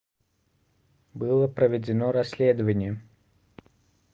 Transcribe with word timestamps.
было 1.13 1.47
проведено 1.47 2.11
расследование 2.11 2.99